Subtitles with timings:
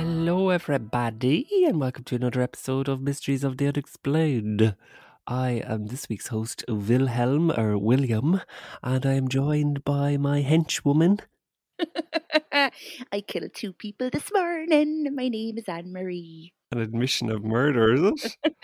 [0.00, 4.74] Hello, everybody, and welcome to another episode of Mysteries of the Unexplained.
[5.26, 8.40] I am this week's host, Wilhelm, or William,
[8.82, 11.20] and I am joined by my henchwoman.
[12.52, 15.14] I killed two people this morning.
[15.14, 16.52] My name is Anne Marie.
[16.72, 18.54] An admission of murder, is it?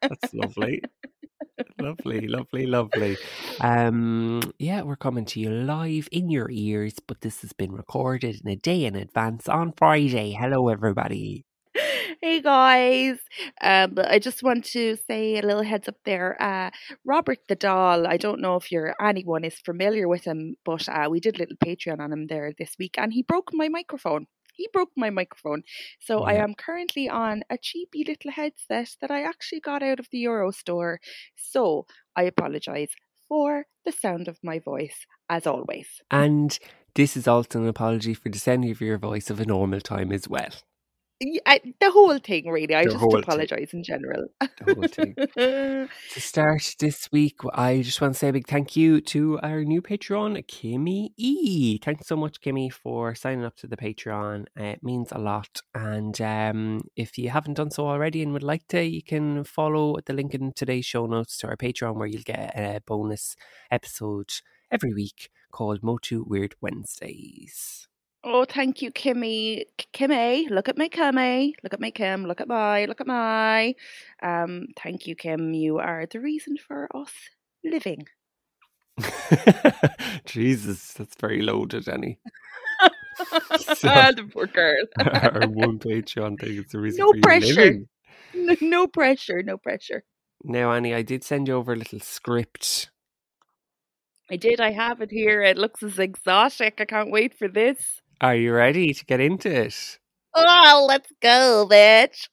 [0.00, 0.82] That's lovely.
[1.78, 3.16] lovely, lovely, lovely.
[3.60, 8.40] Um, yeah, we're coming to you live in your ears, but this has been recorded
[8.42, 10.32] in a day in advance on Friday.
[10.32, 11.44] Hello, everybody.
[12.24, 13.18] Hey guys,
[13.60, 16.40] um, I just want to say a little heads up there.
[16.40, 16.70] Uh,
[17.04, 21.08] Robert the Doll, I don't know if you're anyone is familiar with him, but uh,
[21.10, 24.28] we did a little Patreon on him there this week, and he broke my microphone.
[24.54, 25.64] He broke my microphone,
[25.98, 30.06] so I am currently on a cheapy little headset that I actually got out of
[30.12, 31.00] the Euro store.
[31.34, 32.92] So I apologise
[33.28, 35.88] for the sound of my voice, as always.
[36.08, 36.56] And
[36.94, 40.12] this is also an apology for the sound of your voice of a normal time
[40.12, 40.52] as well.
[41.46, 42.74] I, the whole thing, really.
[42.74, 44.26] I The just apologise in general.
[44.40, 45.88] The whole thing.
[46.14, 49.64] To start this week, I just want to say a big thank you to our
[49.64, 51.78] new Patreon, Kimmy E.
[51.78, 54.46] Thanks so much, Kimmy, for signing up to the Patreon.
[54.56, 55.60] It means a lot.
[55.74, 59.96] And um, if you haven't done so already and would like to, you can follow
[60.04, 63.36] the link in today's show notes to our Patreon, where you'll get a bonus
[63.70, 64.32] episode
[64.70, 67.88] every week called Motu Weird Wednesdays.
[68.24, 69.64] Oh, thank you, Kimmy.
[69.92, 71.54] Kimmy, look at my Kimmy.
[71.64, 72.24] Look at my Kim.
[72.26, 72.84] Look at my.
[72.84, 73.74] Look at my.
[74.22, 75.52] Um, thank you, Kim.
[75.54, 77.10] You are the reason for us
[77.64, 78.06] living.
[80.24, 82.18] Jesus, that's very loaded, Annie.
[83.76, 84.84] So- the poor girl.
[84.98, 87.54] our one Patreon thing is the reason No for pressure.
[87.54, 87.88] living.
[88.34, 88.64] no, pressure.
[88.64, 89.42] no pressure.
[89.42, 90.04] No pressure.
[90.42, 92.90] Now, Annie, I did send you over a little script.
[94.30, 94.60] I did.
[94.60, 95.42] I have it here.
[95.42, 96.80] It looks as exotic.
[96.80, 98.00] I can't wait for this.
[98.22, 99.98] Are you ready to get into it?
[100.36, 102.28] Oh, let's go, bitch.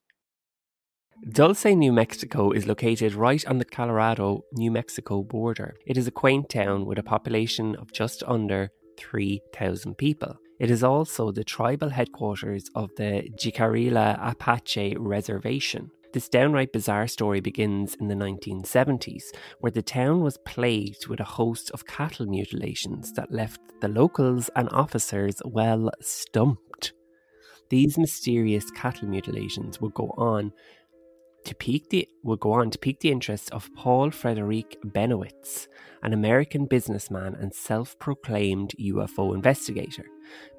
[1.32, 5.74] Dulce, New Mexico is located right on the Colorado New Mexico border.
[5.88, 8.70] It is a quaint town with a population of just under
[9.00, 10.36] 3,000 people.
[10.60, 15.90] It is also the tribal headquarters of the Jicarilla Apache Reservation.
[16.12, 19.26] This downright bizarre story begins in the 1970s,
[19.60, 24.50] where the town was plagued with a host of cattle mutilations that left the locals
[24.56, 26.94] and officers well stumped.
[27.70, 30.52] These mysterious cattle mutilations would go on
[31.46, 35.68] to pique the would go on to pique the interest of Paul Frederick Bennewitz,
[36.02, 40.06] an American businessman and self-proclaimed UFO investigator.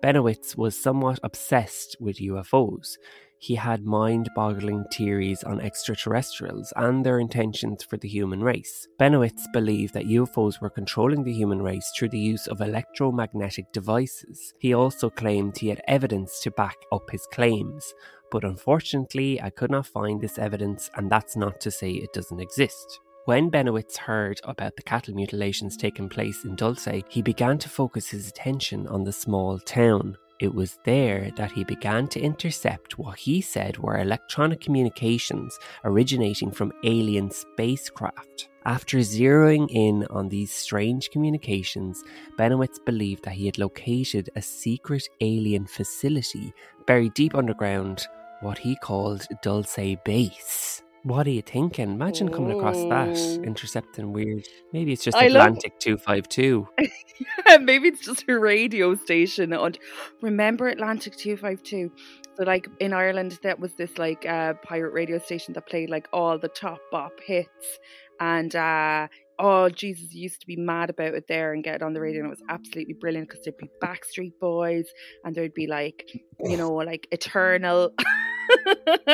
[0.03, 2.97] Bennewitz was somewhat obsessed with UFOs.
[3.43, 8.87] He had mind-boggling theories on extraterrestrials and their intentions for the human race.
[8.99, 14.53] Bennewitz believed that UFOs were controlling the human race through the use of electromagnetic devices.
[14.59, 17.95] He also claimed he had evidence to back up his claims,
[18.31, 22.41] but unfortunately, I could not find this evidence, and that's not to say it doesn't
[22.41, 23.01] exist.
[23.25, 28.11] When Bennewitz heard about the cattle mutilations taking place in Dulce, he began to focus
[28.11, 30.19] his attention on the small town.
[30.41, 36.51] It was there that he began to intercept what he said were electronic communications originating
[36.51, 38.49] from alien spacecraft.
[38.65, 42.03] After zeroing in on these strange communications,
[42.39, 46.55] Bennewitz believed that he had located a secret alien facility
[46.87, 48.07] buried deep underground,
[48.41, 50.83] what he called Dulce Base.
[51.03, 51.93] What are you thinking?
[51.93, 53.43] Imagine coming across that, Oh.
[53.43, 54.47] intercepting weird.
[54.73, 56.69] Maybe it's just I love- Atlantic 252.
[57.63, 59.53] Maybe it's just a radio station.
[59.55, 59.79] And
[60.21, 61.91] remember Atlantic 252?
[62.37, 66.07] So, like in Ireland, that was this like uh, pirate radio station that played like
[66.13, 67.79] all the top bop hits.
[68.21, 69.09] And uh,
[69.39, 72.21] oh, Jesus, used to be mad about it there and get it on the radio.
[72.21, 74.87] And it was absolutely brilliant because there'd be Backstreet Boys
[75.25, 76.05] and there'd be like,
[76.45, 77.95] you know, like Eternal.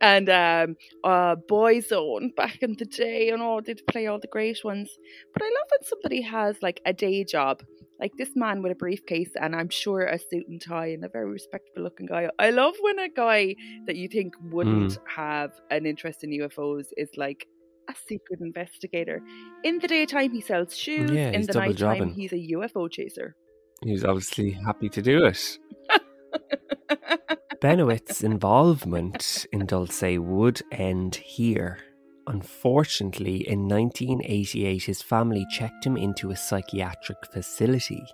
[0.00, 4.64] and um uh Boyzone back in the day and all they'd play all the great
[4.64, 4.90] ones.
[5.32, 7.62] But I love when somebody has like a day job.
[7.98, 11.08] Like this man with a briefcase and I'm sure a suit and tie and a
[11.08, 12.28] very respectable looking guy.
[12.38, 13.54] I love when a guy
[13.86, 17.48] that you think wouldn't have an interest in UFOs is like
[17.88, 19.22] a secret investigator.
[19.64, 22.10] In the daytime he sells shoes, Yeah, in the nighttime jobbing.
[22.10, 23.34] he's a UFO chaser.
[23.82, 25.58] He's obviously happy to do it.
[27.60, 31.78] Bennewitz's involvement in Dulce would end here.
[32.26, 38.04] Unfortunately, in 1988, his family checked him into a psychiatric facility.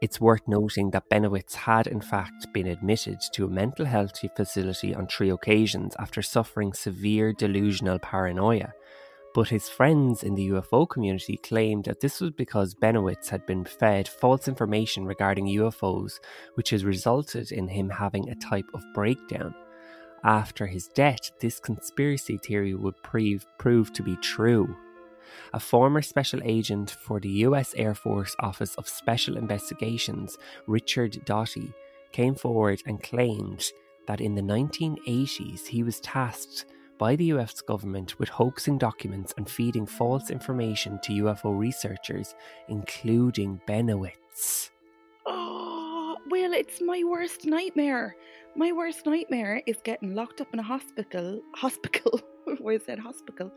[0.00, 4.94] It's worth noting that Bennewitz had, in fact, been admitted to a mental health facility
[4.94, 8.72] on three occasions after suffering severe delusional paranoia.
[9.32, 13.64] But his friends in the UFO community claimed that this was because Bennewitz had been
[13.64, 16.18] fed false information regarding UFOs,
[16.54, 19.54] which has resulted in him having a type of breakdown.
[20.24, 24.76] After his death, this conspiracy theory would prove, prove to be true.
[25.54, 30.36] A former special agent for the US Air Force Office of Special Investigations,
[30.66, 31.72] Richard Doty,
[32.10, 33.70] came forward and claimed
[34.08, 36.66] that in the 1980s he was tasked
[37.00, 42.34] by the US government with hoaxing documents and feeding false information to UFO researchers,
[42.68, 44.68] including Bennewitz.
[45.24, 48.14] Oh, well, it's my worst nightmare.
[48.54, 51.40] My worst nightmare is getting locked up in a hospital.
[51.54, 52.20] Hospital.
[52.58, 53.50] Why is that hospital?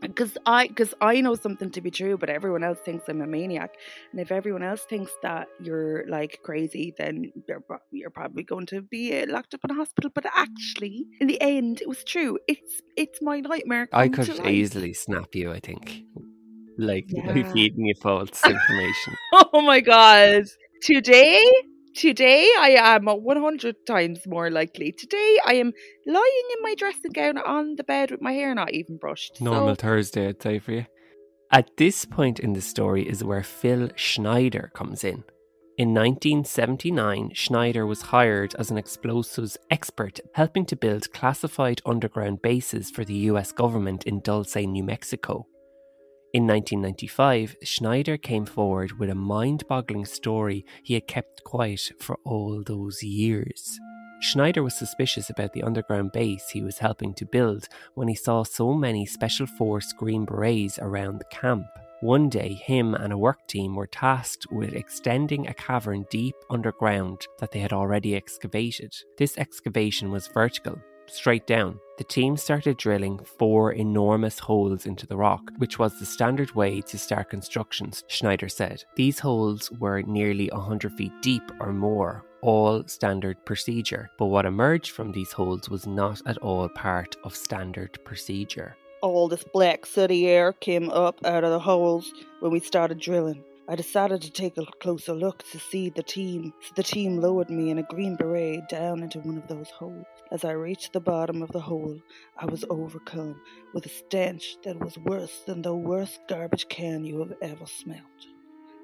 [0.00, 3.26] Because I, because I know something to be true, but everyone else thinks I'm a
[3.26, 3.74] maniac.
[4.10, 7.62] And if everyone else thinks that you're like crazy, then you're,
[7.92, 10.10] you're probably going to be uh, locked up in a hospital.
[10.14, 12.38] But actually, in the end, it was true.
[12.48, 13.88] It's it's my nightmare.
[13.92, 16.02] I could easily snap you, I think.
[16.78, 17.52] Like, Yeah.
[17.52, 19.14] feeding you false information.
[19.54, 20.44] Oh my god.
[20.82, 21.44] Today,
[21.94, 24.92] today I am 100 times more likely.
[24.92, 25.72] Today I am
[26.06, 29.40] lying in my dressing gown on the bed with my hair not even brushed.
[29.40, 30.86] Normal So, Thursday, I'd say for you.
[31.50, 35.24] At this point in the story is where Phil Schneider comes in.
[35.78, 42.90] In 1979, Schneider was hired as an explosives expert, helping to build classified underground bases
[42.90, 45.46] for the US government in Dulce, New Mexico.
[46.34, 52.18] In 1995, Schneider came forward with a mind boggling story he had kept quiet for
[52.24, 53.78] all those years.
[54.20, 58.44] Schneider was suspicious about the underground base he was helping to build when he saw
[58.44, 61.66] so many Special Force Green Berets around the camp.
[62.00, 67.26] One day, him and a work team were tasked with extending a cavern deep underground
[67.40, 68.94] that they had already excavated.
[69.18, 70.80] This excavation was vertical,
[71.12, 71.78] straight down.
[71.98, 76.80] The team started drilling four enormous holes into the rock, which was the standard way
[76.82, 78.82] to start constructions, Schneider said.
[78.96, 84.10] These holes were nearly 100 feet deep or more, all standard procedure.
[84.18, 88.76] But what emerged from these holes was not at all part of standard procedure.
[89.02, 93.42] all this black sooty air came up out of the holes when we started drilling.
[93.68, 97.48] I decided to take a closer look to see the team, so the team lowered
[97.48, 100.04] me in a green beret down into one of those holes.
[100.32, 102.00] As I reached the bottom of the hole,
[102.36, 103.40] I was overcome
[103.72, 108.00] with a stench that was worse than the worst garbage can you have ever smelt.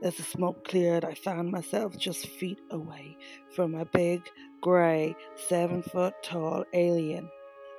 [0.00, 3.16] As the smoke cleared, I found myself just feet away
[3.56, 4.30] from a big,
[4.60, 5.16] grey,
[5.48, 7.28] seven foot tall alien.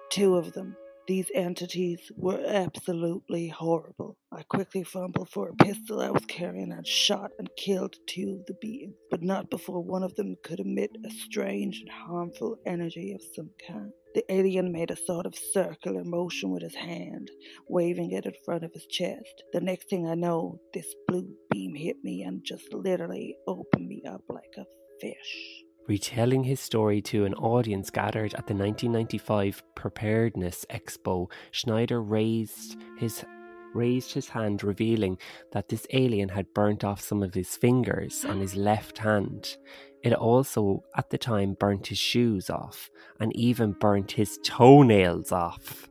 [0.10, 0.76] Two of them,
[1.10, 4.16] these entities were absolutely horrible.
[4.32, 8.46] I quickly fumbled for a pistol I was carrying and shot and killed two of
[8.46, 13.14] the beings, but not before one of them could emit a strange and harmful energy
[13.14, 13.92] of some kind.
[14.14, 17.32] The alien made a sort of circular motion with his hand,
[17.68, 19.44] waving it in front of his chest.
[19.52, 24.04] The next thing I know, this blue beam hit me and just literally opened me
[24.08, 24.66] up like a
[25.02, 25.64] fish.
[25.90, 33.26] Retelling his story to an audience gathered at the 1995 Preparedness Expo, Schneider raised his
[33.74, 35.18] raised his hand revealing
[35.52, 39.58] that this alien had burnt off some of his fingers on his left hand.
[40.04, 45.89] It also, at the time, burnt his shoes off and even burnt his toenails off.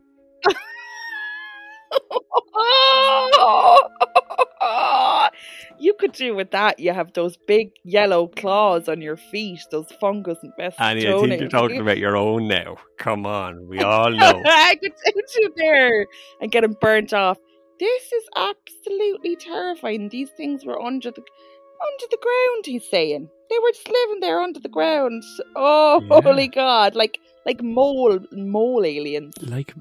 [6.08, 6.78] You could do with that.
[6.78, 11.40] You have those big yellow claws on your feet, those fungus infested Annie, I think
[11.40, 12.76] you're talking about your own now.
[12.98, 14.42] Come on, we all know.
[14.46, 16.06] I could take you there
[16.40, 17.38] and get them burnt off.
[17.78, 20.08] This is absolutely terrifying.
[20.08, 22.64] These things were under the under the ground.
[22.66, 25.22] He's saying they were just living there under the ground.
[25.54, 26.20] Oh, Yeah.
[26.22, 26.96] holy God!
[26.96, 29.72] Like like mole mole aliens, Like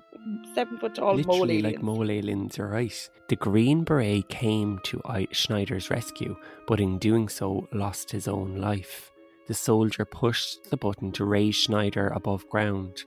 [0.54, 1.76] seven foot tall mole Literally, aliens.
[1.76, 3.10] like mole aliens, you're right.
[3.30, 9.12] The Green Beret came to Schneider's rescue, but in doing so, lost his own life.
[9.48, 13.04] The soldier pushed the button to raise Schneider above ground,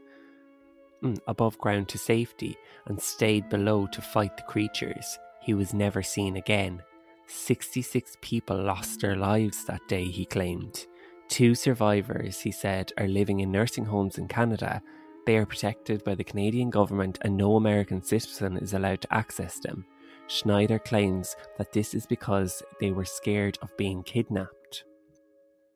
[1.03, 5.19] mm, above ground to safety, and stayed below to fight the creatures.
[5.43, 6.83] He was never seen again.
[7.27, 10.87] 66 people lost their lives that day, he claimed.
[11.29, 14.83] Two survivors, he said, are living in nursing homes in Canada
[15.27, 19.59] they are protected by the Canadian government and no American citizen is allowed to access
[19.59, 19.85] them.
[20.29, 24.85] Schneider claims that this is because they were scared of being kidnapped.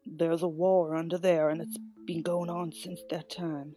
[0.06, 3.74] There's a war under there, and it's been going on since that time.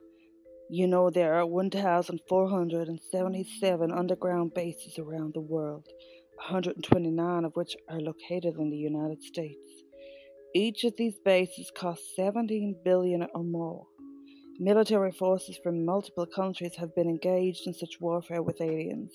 [0.69, 5.87] You know, there are 1,477 underground bases around the world,
[6.35, 9.71] 129 of which are located in the United States.
[10.53, 13.87] Each of these bases costs 17 billion or more.
[14.59, 19.11] Military forces from multiple countries have been engaged in such warfare with aliens.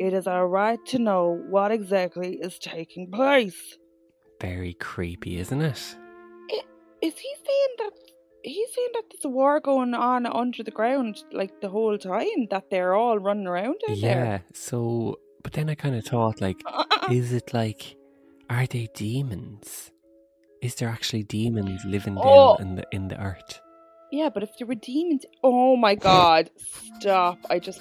[0.00, 3.78] It is our right to know what exactly is taking place.
[4.40, 5.96] Very creepy, isn't it?
[7.02, 7.92] Is he saying that
[8.42, 12.46] he's saying that there's a war going on under the ground like the whole time
[12.50, 14.24] that they're all running around out there?
[14.24, 17.96] Yeah, so, but then I kind of uh, thought, like, uh, uh, is it like,
[18.50, 19.92] are they demons?
[20.60, 22.56] Is there actually demons living down Oh.
[22.56, 23.60] in the in the earth?
[24.10, 26.50] Yeah, but if there were demons, oh my god,
[26.98, 27.38] stop!
[27.48, 27.80] I just,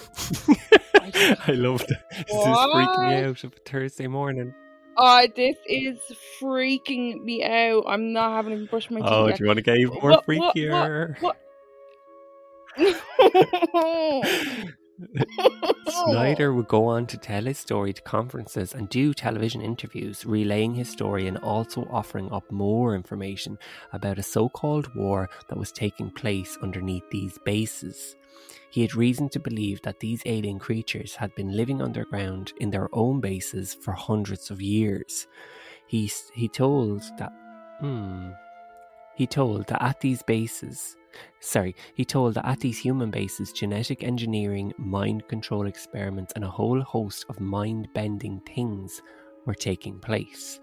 [0.97, 2.03] I love that.
[2.09, 4.53] This is freaking me out of a Thursday morning.
[4.97, 5.97] oh, this is
[6.41, 7.85] freaking me out.
[7.87, 9.33] I'm not having to brush my oh, teeth.
[9.33, 11.21] Oh, do you want to get even more What- what- what- freakier?
[11.21, 11.37] what-
[15.89, 20.75] Schneider would go on to tell his story to conferences and do television interviews, relaying
[20.75, 23.57] his story and also offering up more information
[23.93, 28.15] about a so called war that was taking place underneath these bases.
[28.71, 32.89] He had reason to believe that these alien creatures had been living underground in their
[32.93, 35.27] own bases for hundreds of years.
[35.87, 37.31] He, he told that.
[37.79, 38.31] Hmm.
[39.15, 40.95] He told that at these bases,
[41.39, 46.49] sorry, he told that at these human bases, genetic engineering, mind control experiments, and a
[46.49, 49.01] whole host of mind bending things
[49.45, 50.59] were taking place.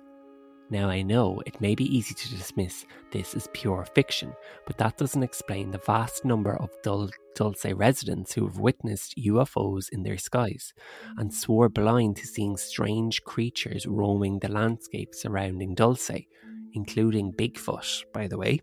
[0.69, 4.33] Now, I know it may be easy to dismiss this as pure fiction,
[4.67, 9.89] but that doesn't explain the vast number of Dul- Dulce residents who have witnessed UFOs
[9.91, 10.75] in their skies
[11.19, 16.27] and swore blind to seeing strange creatures roaming the landscape surrounding Dulce,
[16.75, 18.61] including Bigfoot, by the way.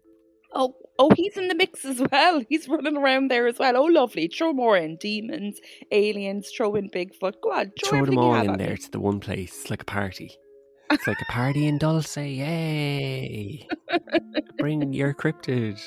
[0.54, 2.44] Oh, oh, he's in the mix as well.
[2.50, 3.78] He's running around there as well.
[3.78, 4.28] Oh, lovely.
[4.28, 4.98] Throw more in.
[4.98, 5.60] Demons,
[5.92, 7.42] aliens, throw in Bigfoot.
[7.42, 9.62] Go on, throw, Throw them all in there to the one place.
[9.62, 10.38] It's like a party.
[10.92, 12.18] It's like a party in Dulce.
[12.18, 13.68] Yay!
[14.58, 15.80] Bring your cryptid.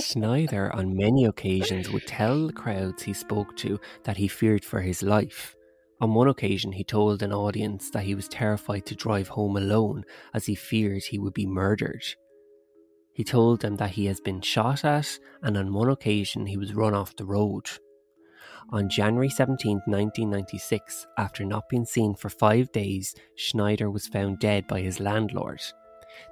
[0.00, 4.80] Schneider, on many occasions, would tell the crowds he spoke to that he feared for
[4.80, 5.54] his life.
[6.00, 10.04] On one occasion, he told an audience that he was terrified to drive home alone
[10.34, 12.04] as he feared he would be murdered.
[13.16, 16.74] He told them that he has been shot at, and on one occasion, he was
[16.74, 17.66] run off the road.
[18.68, 24.66] On January 17, 1996, after not being seen for five days, Schneider was found dead
[24.66, 25.62] by his landlord.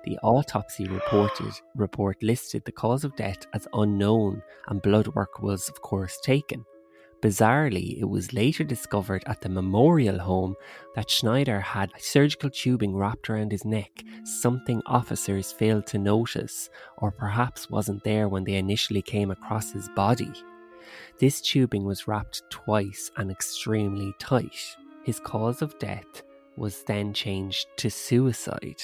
[0.04, 5.70] The autopsy reported report listed the cause of death as unknown, and blood work was,
[5.70, 6.66] of course, taken.
[7.20, 10.54] Bizarrely, it was later discovered at the memorial home
[10.94, 16.68] that Schneider had surgical tubing wrapped around his neck, something officers failed to notice,
[16.98, 20.32] or perhaps wasn't there when they initially came across his body.
[21.18, 24.76] This tubing was wrapped twice and extremely tight.
[25.04, 26.22] His cause of death
[26.56, 28.82] was then changed to suicide,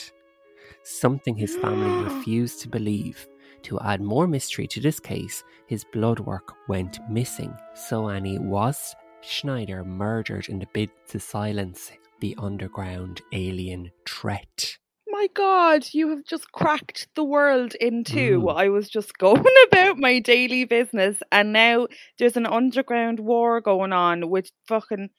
[0.82, 3.26] something his family refused to believe.
[3.62, 7.54] To add more mystery to this case, his blood work went missing.
[7.74, 14.76] So, Annie, was Schneider murdered in the bid to silence the underground alien threat?
[15.06, 18.42] My God, you have just cracked the world in two.
[18.42, 18.56] Mm.
[18.56, 21.88] I was just going about my daily business, and now
[22.18, 25.10] there's an underground war going on with fucking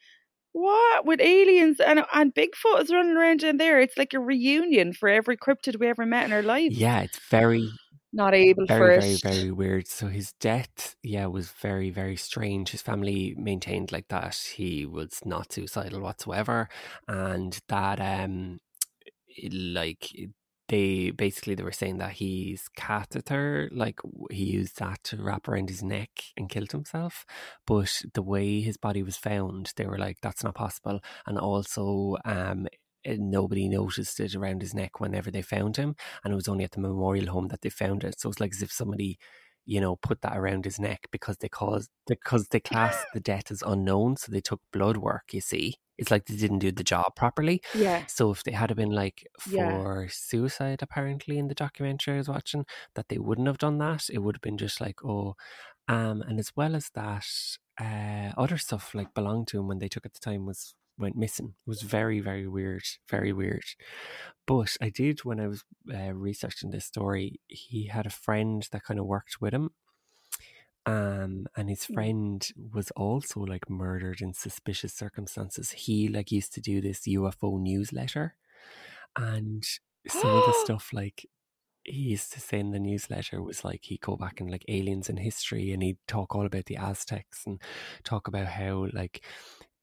[0.54, 3.80] What with aliens and and Bigfoot is running around in there?
[3.80, 6.78] It's like a reunion for every cryptid we ever met in our lives.
[6.78, 7.70] Yeah, it's very
[8.14, 9.22] Not able for very, it.
[9.22, 9.88] very, very weird.
[9.88, 12.72] So his death, yeah, was very, very strange.
[12.72, 16.68] His family maintained like that he was not suicidal whatsoever,
[17.08, 18.60] and that um,
[19.42, 20.12] like
[20.68, 24.00] they basically they were saying that his catheter, like
[24.30, 27.26] he used that to wrap around his neck and killed himself.
[27.66, 31.00] But the way his body was found, they were like, that's not possible.
[31.26, 32.68] And also, um.
[33.06, 36.72] Nobody noticed it around his neck whenever they found him, and it was only at
[36.72, 38.20] the memorial home that they found it.
[38.20, 39.18] So it's like as if somebody,
[39.66, 43.52] you know, put that around his neck because they caused because they classed the death
[43.52, 44.18] as unknown.
[44.18, 45.34] So they took blood work.
[45.34, 47.62] You see, it's like they didn't do the job properly.
[47.74, 48.06] Yeah.
[48.08, 49.84] So if they had been like Yeah.
[49.84, 52.66] for suicide, apparently in the documentary I was watching,
[52.96, 54.10] that they wouldn't have done that.
[54.12, 55.36] It would have been just like, oh,
[55.88, 57.26] um, and as well as that,
[57.80, 61.18] uh, other stuff like belonged to him when they took at the time was went
[61.18, 61.56] missing.
[61.66, 63.66] It was very, very weird, very weird.
[64.48, 67.42] But I did when I was uh, researching this story.
[67.48, 69.72] He had a friend that kind of worked with him,
[70.86, 71.96] um, and his Mm.
[71.96, 75.72] friend was also like murdered in suspicious circumstances.
[75.72, 78.36] He like used to do this UFO newsletter,
[79.18, 79.66] and
[80.08, 81.28] some of the stuff like
[81.86, 85.10] he used to say in the newsletter was like he'd go back and like aliens
[85.10, 87.62] in history and he'd talk all about the Aztecs and
[88.04, 89.26] talk about how like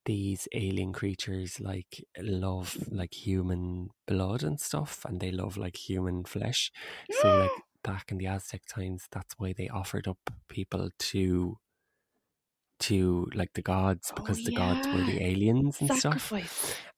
[0.08, 6.24] these alien creatures like love like human blood and stuff and they love like human
[6.24, 6.72] flesh.
[7.20, 11.58] So like back in the Aztec times that's why they offered up people to
[12.80, 16.32] to like the gods Oh, because the gods were the aliens and stuff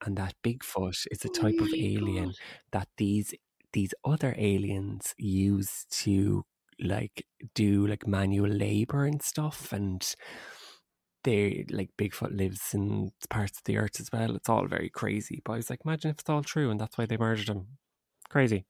[0.05, 2.35] and that Bigfoot is a Oh type of alien God.
[2.73, 3.35] that these
[3.73, 6.45] these other aliens use to
[6.79, 10.15] like do like manual labor and stuff and
[11.25, 14.37] they like Bigfoot lives in parts of the earth as well.
[14.37, 15.43] It's all very crazy.
[15.45, 17.67] But I was like, imagine if it's all true and that's why they murdered him.
[18.29, 18.65] Crazy.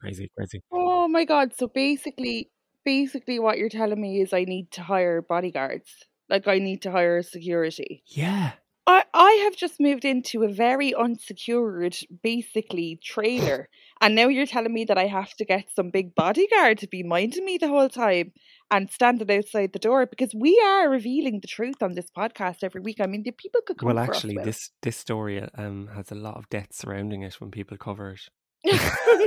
[0.00, 0.62] Crazy, crazy.
[0.72, 1.52] Oh my god.
[1.56, 2.50] So basically
[2.84, 5.90] basically what you're telling me is I need to hire bodyguards.
[6.28, 8.02] Like I need to hire security.
[8.06, 8.52] Yeah.
[8.86, 13.68] I, I have just moved into a very unsecured, basically, trailer.
[14.00, 17.04] And now you're telling me that I have to get some big bodyguard to be
[17.04, 18.32] minding me the whole time
[18.72, 22.80] and standing outside the door because we are revealing the truth on this podcast every
[22.80, 23.00] week.
[23.00, 26.16] I mean, the people could come Well actually this this story uh, um has a
[26.16, 28.22] lot of death surrounding it when people cover it.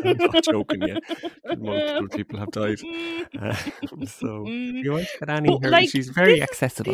[0.06, 0.98] I'm not joking you.
[1.58, 2.80] Multiple people have died.
[3.92, 6.92] Um, so you want to get Annie But, like, she's very this is the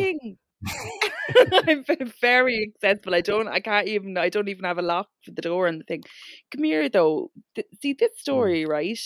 [1.32, 1.48] Thing.
[1.68, 3.14] I'm ve- very accessible.
[3.14, 3.48] I don't.
[3.48, 4.16] I can't even.
[4.18, 6.02] I don't even have a lock for the door and the thing.
[6.50, 7.30] Come here, though.
[7.54, 8.20] Th- see this hmm.
[8.20, 8.98] story, right?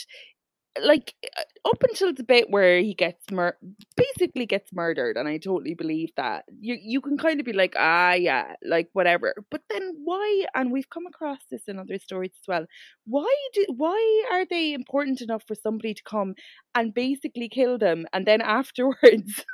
[0.83, 3.57] Like uh, up until the bit where he gets mur-
[3.97, 6.45] basically gets murdered, and I totally believe that.
[6.61, 9.35] You you can kind of be like, ah, yeah, like whatever.
[9.51, 10.45] But then why?
[10.55, 12.67] And we've come across this in other stories as well.
[13.07, 13.65] Why do?
[13.75, 16.35] Why are they important enough for somebody to come
[16.75, 19.45] and basically kill them, and then afterwards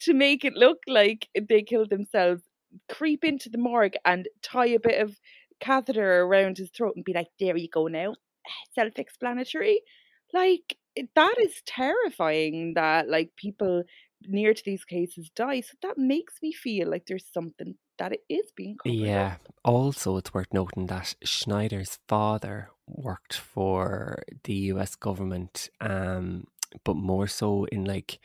[0.00, 2.42] to make it look like they killed themselves,
[2.90, 5.16] creep into the morgue and tie a bit of
[5.60, 8.14] catheter around his throat and be like, "There you go now,
[8.74, 9.80] self-explanatory."
[10.34, 10.76] Like
[11.14, 12.74] that is terrifying.
[12.74, 13.84] That like people
[14.26, 15.60] near to these cases die.
[15.60, 18.92] So that makes me feel like there's something that it is being covered.
[18.92, 19.36] Yeah.
[19.36, 19.52] up.
[19.64, 26.46] Also, it's worth noting that Schneider's father worked for the US government, um,
[26.84, 28.18] but more so in like,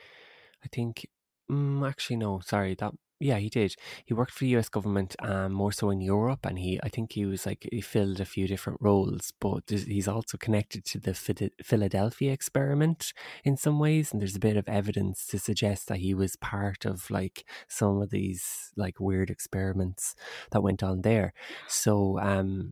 [0.64, 1.08] I think,
[1.52, 3.76] mm, actually, no, sorry, that, yeah, he did.
[4.06, 7.12] He worked for the US government, um, more so in Europe, and he, I think
[7.14, 11.14] he was like, he filled a few different roles, but he's also connected to the
[11.62, 16.14] Philadelphia experiment in some ways, and there's a bit of evidence to suggest that he
[16.14, 20.16] was part of like some of these like weird experiments
[20.52, 21.34] that went on there.
[21.68, 22.72] So um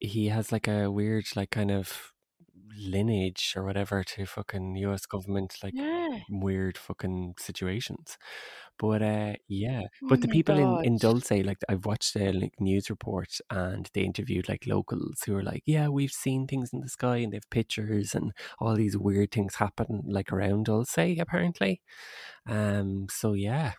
[0.00, 2.12] he has like a weird like kind of
[2.78, 6.20] lineage or whatever to fucking US government like Yeah.
[6.28, 8.18] weird fucking situations.
[8.78, 9.82] But uh yeah.
[10.02, 10.98] Oh But the people in, in.
[10.98, 15.42] Dulce, like I've watched a like news report and they interviewed like locals who are
[15.42, 19.30] like, Yeah, we've seen things in the sky and they've pictures and all these weird
[19.32, 21.80] things happen like around Dulce apparently.
[22.46, 23.74] Um so yeah.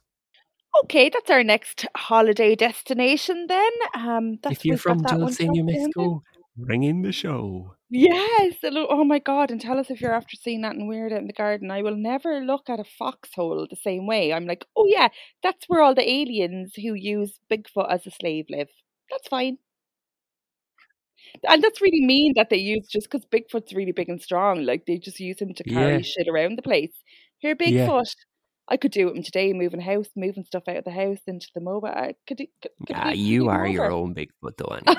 [0.83, 3.71] Okay, that's our next holiday destination then.
[3.95, 5.63] Um, that's If you're from that one Dulce, New.
[5.63, 6.21] Mexico,
[6.57, 7.75] ring in the show.
[7.89, 8.55] Yes.
[8.63, 9.49] Oh my God.
[9.51, 11.71] And tell us if you're after seeing that and weird out in the garden.
[11.71, 14.33] I will never look at a foxhole the same way.
[14.33, 15.07] I'm like, oh yeah,
[15.41, 18.67] that's where all the aliens who use Bigfoot as a slave live.
[19.09, 19.57] That's fine.
[21.47, 24.63] And that's really mean that they use just because Bigfoot's really big and strong.
[24.65, 26.01] Like they just use him to carry Yeah.
[26.01, 26.93] shit around the place.
[27.39, 28.01] Here, Yeah.
[28.69, 31.47] I could do with him today, moving house, moving stuff out of the house into
[31.55, 31.87] the mobile.
[31.87, 34.77] I could, could, could Yeah, he- you are your own Bigfoot, though.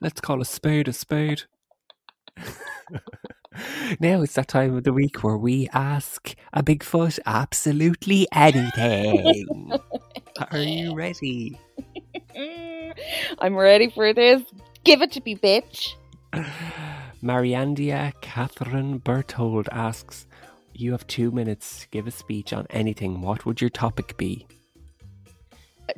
[0.00, 1.42] Let's call a spade a spade.
[4.00, 9.72] now it's that time of the week where we ask a Bigfoot absolutely anything.
[10.50, 11.58] Are you ready?
[13.38, 14.42] I'm ready for this.
[14.84, 15.94] Give it to me, bitch.
[17.22, 20.26] Mariandia Catherine Berthold asks,
[20.74, 23.20] You have two minutes to give a speech on anything.
[23.20, 24.46] What would your topic be?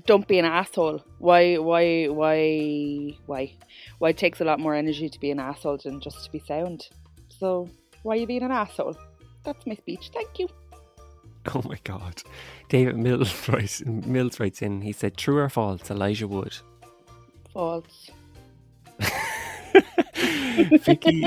[0.06, 1.02] Don't be an asshole.
[1.18, 1.56] Why?
[1.56, 2.06] Why?
[2.06, 3.14] Why?
[3.26, 3.54] Why?
[3.98, 4.10] Why?
[4.10, 6.88] It takes a lot more energy to be an asshole than just to be sound.
[7.28, 7.68] So
[8.02, 8.96] why are you being an asshole?
[9.44, 10.10] That's my speech.
[10.12, 10.48] Thank you.
[11.54, 12.22] Oh my god.
[12.68, 16.54] David Mills writes, Mills writes in, he said, True or false, Elijah Wood?
[17.54, 18.10] False.
[20.82, 21.24] Vicky,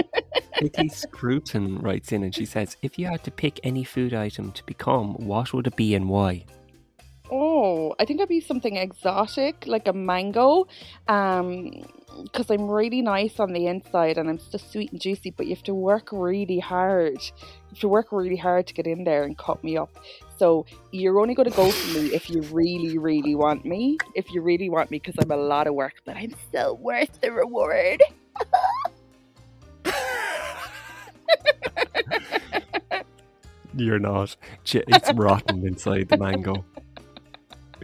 [0.60, 4.52] Vicky Scruton writes in and she says, If you had to pick any food item
[4.54, 6.46] to become, what would it be and why?
[7.32, 10.68] Oh, I think I'd be something exotic, like a mango.
[11.08, 11.72] Um,
[12.24, 15.56] because I'm really nice on the inside and I'm just sweet and juicy, but you
[15.56, 17.14] have to work really hard.
[17.14, 19.90] You have to work really hard to get in there and cut me up.
[20.38, 23.98] So you're only going to go for me if you really, really want me.
[24.16, 27.22] If you really want me, because I'm a lot of work, but I'm still worth
[27.22, 28.02] the reward.
[33.74, 34.36] You're not.
[34.74, 36.66] It's rotten inside the mango.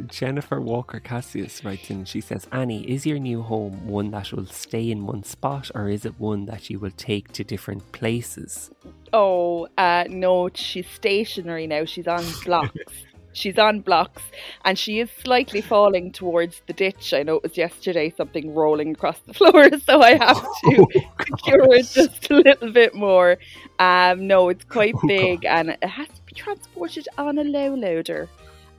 [0.07, 4.45] Jennifer Walker Cassius writes in, she says, Annie, is your new home one that will
[4.45, 8.69] stay in one spot or is it one that you will take to different places?
[9.11, 11.85] Oh, uh, no, she's stationary now.
[11.85, 12.77] She's on blocks.
[13.37, 14.23] she's on blocks
[14.65, 17.13] and she is slightly falling towards the ditch.
[17.13, 20.87] I noticed yesterday something rolling across the floor, so I have to
[21.25, 23.37] secure it just a little bit more.
[23.79, 27.75] Um, no, it's quite Oh, big and it has to be transported on a low
[27.75, 28.29] loader.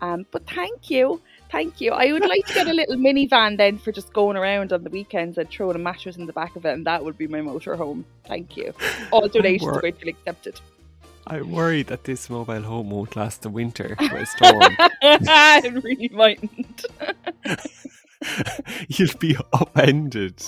[0.00, 1.20] Um, but thank you.
[1.50, 1.92] Thank you.
[1.92, 4.90] I would like to get a little minivan then for just going around on the
[4.90, 7.38] weekends and throwing a mattress in the back of it, and that would be my
[7.40, 8.04] motorhome.
[8.26, 8.74] Thank you.
[9.10, 10.60] All donations going accepted.
[11.28, 14.76] I'm worried that this mobile home won't last the winter for a storm.
[15.02, 16.86] I really mightn't.
[18.88, 20.42] You'll be upended.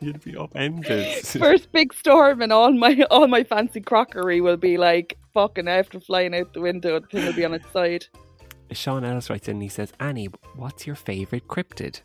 [0.00, 1.24] You'll be upended.
[1.24, 6.00] First big storm, and all my all my fancy crockery will be like fucking after
[6.00, 7.00] flying out the window.
[7.00, 8.06] The thing will be on its side.
[8.72, 12.00] Sean Ellis writes in and he says, Annie, what's your favourite cryptid?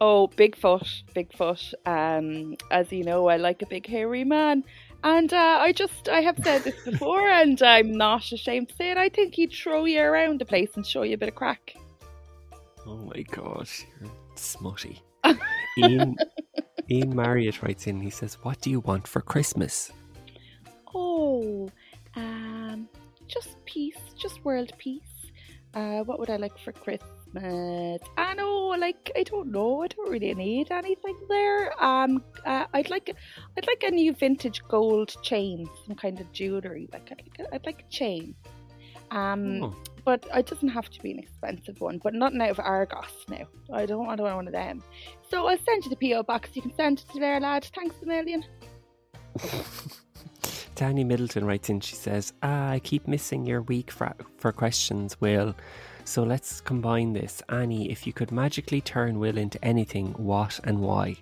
[0.00, 1.74] Oh, Bigfoot, Bigfoot.
[1.84, 4.64] Um, as you know, I like a big hairy man,
[5.02, 8.90] and uh, I just I have said this before, and I'm not ashamed to say
[8.90, 8.96] it.
[8.96, 11.74] I think he'd throw you around the place and show you a bit of crack.
[12.86, 13.68] Oh my god,
[14.00, 15.02] you're smutty.
[15.78, 16.16] Ian,
[16.90, 19.92] Ian Marriott writes in, he says, What do you want for Christmas?
[20.94, 21.68] Oh,
[22.16, 22.88] um,
[23.28, 25.02] just peace, just world peace.
[25.74, 27.19] Uh, what would I like for Christmas?
[28.16, 29.82] I know, like I don't know.
[29.82, 31.82] I don't really need anything there.
[31.82, 33.14] Um, uh, I'd like,
[33.56, 36.88] I'd like a new vintage gold chain, some kind of jewelry.
[36.92, 38.34] Like I'd like, a, I'd like a chain.
[39.10, 41.98] Um, Oh, but it doesn't have to be an expensive one.
[41.98, 43.46] But nothing out of Argos now.
[43.72, 44.82] I don't, I don't want one of them.
[45.30, 46.50] So I'll send you the PO box.
[46.54, 47.68] You can send it to there, lad.
[47.74, 48.44] Thanks a million.
[50.74, 55.20] Danny Middleton writes in, she says, Ah, I keep missing your week for, for questions,
[55.20, 55.54] Will.
[56.04, 57.42] So let's combine this.
[57.48, 61.16] Annie, if you could magically turn Will into anything, what and why?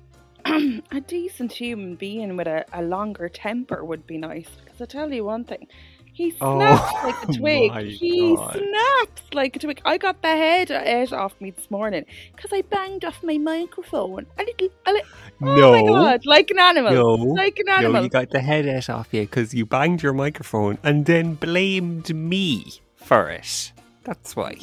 [0.46, 4.48] a decent human being with a, a longer temper would be nice.
[4.64, 5.66] Because I tell you one thing,
[6.12, 7.86] he Oh, snaps like a twig.
[7.98, 8.52] He God.
[8.52, 9.80] snaps like a twig.
[9.84, 12.04] I got the head ate off me this morning
[12.36, 14.26] because I banged off my microphone.
[14.38, 15.08] A little, a little.
[15.42, 16.92] Oh my god, like an animal.
[16.92, 18.02] No, Like an no, animal.
[18.04, 22.14] you got the head out off you because you banged your microphone and then blamed
[22.14, 23.72] me for it.
[24.04, 24.56] That's why.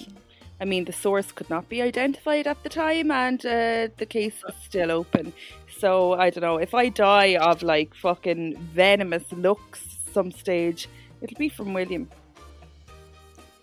[0.59, 4.43] I mean, the source could not be identified at the time, and uh, the case
[4.47, 5.33] is still open.
[5.79, 10.87] So I don't know if I die of like fucking venomous looks some stage,
[11.21, 12.09] it'll be from William.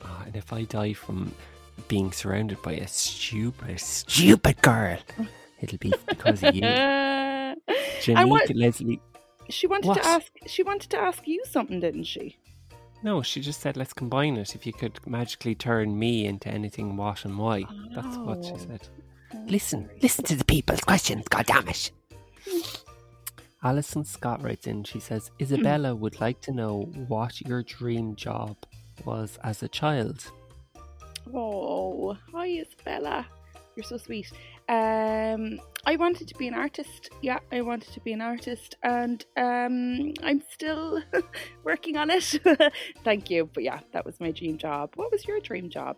[0.02, 1.32] Ah, and if I die from
[1.86, 4.98] being surrounded by a stupid, stupid girl,
[5.60, 6.62] it'll be because of you.
[8.02, 9.00] Janique what- Leslie.
[9.50, 10.02] she wanted What?
[10.02, 10.32] to ask.
[10.46, 12.36] She wanted to ask you something, didn't she?
[13.02, 14.54] No, she just said let's combine it.
[14.54, 17.64] If you could magically turn me into anything, what and why.
[17.94, 18.56] That's what she Oh.
[18.56, 18.88] said.
[19.46, 21.90] Listen, listen to the people's questions, God damn it.
[23.62, 28.56] Alison Scott writes in, she says, Isabella would like to know what your dream job
[29.04, 30.30] was as a child.
[31.34, 33.26] Oh, hi Isabella.
[33.76, 34.30] You're so sweet.
[34.68, 37.11] Um, I wanted to be an artist.
[37.22, 41.02] Yeah, I wanted to be an artist, and um, I'm still
[41.64, 42.38] working on it.
[43.04, 43.48] Thank you.
[43.54, 44.92] But yeah, that was my dream job.
[44.96, 45.96] What was your dream job?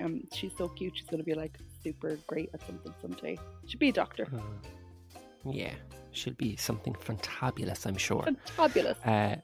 [0.00, 0.96] Um, she's so cute.
[0.96, 3.36] She's gonna be like super great at something someday.
[3.66, 4.28] She'll be a doctor.
[4.32, 5.74] Uh, yeah,
[6.12, 8.24] she'll be something fantabulous, I'm sure.
[8.56, 8.98] Fabulous.
[9.04, 9.36] Uh,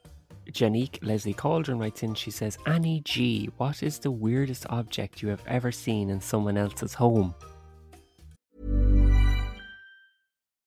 [0.51, 5.29] Janique Leslie Cauldron writes in, she says, Annie G, what is the weirdest object you
[5.29, 7.33] have ever seen in someone else's home?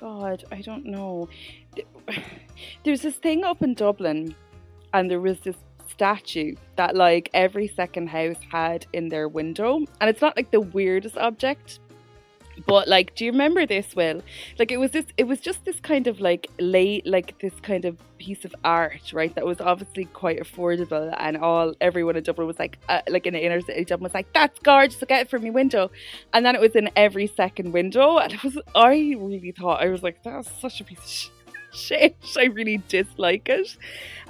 [0.00, 1.28] God, I don't know.
[2.84, 4.34] There's this thing up in Dublin,
[4.94, 5.56] and there was this
[5.88, 10.62] statue that like every second house had in their window, and it's not like the
[10.62, 11.80] weirdest object.
[12.66, 14.22] But like, do you remember this, Will?
[14.58, 15.06] Like, it was this.
[15.16, 19.12] It was just this kind of like late, like this kind of piece of art,
[19.12, 19.34] right?
[19.34, 23.34] That was obviously quite affordable, and all everyone in Dublin was like, uh, like in
[23.34, 25.02] the inner city, Dublin was like, "That's gorgeous!
[25.02, 25.90] I'll get it from your window."
[26.32, 28.58] And then it was in every second window, and it was.
[28.74, 31.32] I really thought I was like, "That's such a piece of shit."
[31.74, 32.16] shit.
[32.36, 33.76] I really dislike it.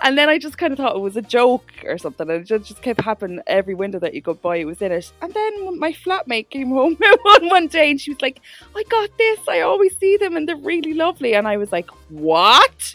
[0.02, 2.28] And then I just kind of thought it was a joke or something.
[2.30, 4.92] And it just, just kept happening every window that you go by, it was in
[4.92, 5.12] it.
[5.20, 8.40] And then my flatmate came home one, one day and she was like,
[8.74, 9.40] I got this.
[9.48, 11.34] I always see them and they're really lovely.
[11.34, 12.94] And I was like, what?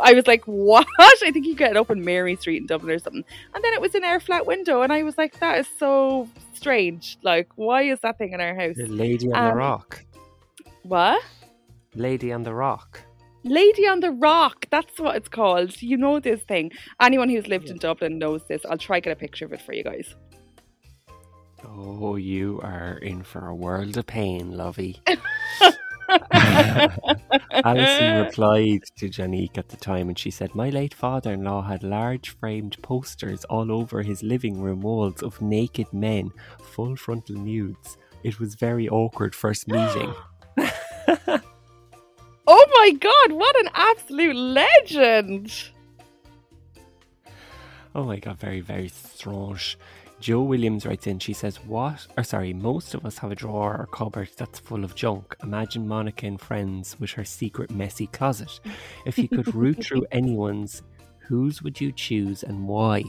[0.00, 0.86] I was like, what?
[0.98, 3.24] I think you get it up in Mary Street in Dublin or something.
[3.54, 4.82] And then it was in our flat window.
[4.82, 7.18] And I was like, that is so strange.
[7.22, 8.76] Like, why is that thing in our house?
[8.76, 10.04] The Lady on the Um, Rock.
[10.82, 11.22] What?
[11.94, 13.00] Lady on the Rock.
[13.46, 14.66] Lady on the Rock.
[14.70, 15.80] That's what it's called.
[15.80, 16.72] You know this thing.
[17.00, 18.64] Anyone who's lived in Dublin knows this.
[18.68, 20.14] I'll try get a picture of it for you guys.
[21.64, 25.00] Oh, you are in for a world of pain, lovey.
[27.64, 31.62] Alison replied to Janique at the time and she said, My late father in law
[31.62, 36.30] had large framed posters all over his living room walls of naked men,
[36.60, 37.96] full frontal nudes.
[38.22, 40.14] It was very awkward first meeting.
[42.46, 45.52] Oh my god, what an absolute legend!
[47.94, 49.78] oh my god, very, very strange.
[50.20, 52.06] Joe Williams writes in, she says, What?
[52.16, 55.36] Or sorry, most of us have a drawer or cupboard that's full of junk.
[55.42, 58.60] Imagine Monica and friends with her secret messy closet.
[59.04, 60.82] If you could root through anyone's,
[61.18, 63.04] whose would you choose and why?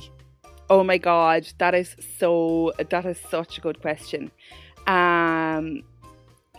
[0.70, 4.32] Oh my god, that is so that is such a good question.
[4.86, 5.84] Um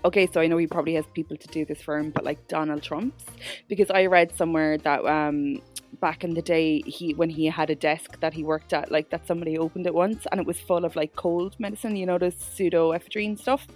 [0.05, 2.47] okay, so I know he probably has people to do this for him, but like
[2.49, 3.25] Donald Trump's
[3.69, 5.61] because I read somewhere that um
[6.01, 9.11] back in the day he when he had a desk that he worked at like
[9.11, 12.19] that somebody opened it once and it was full of like cold medicine, you know,
[12.19, 13.67] the pseudoephedrine stuff.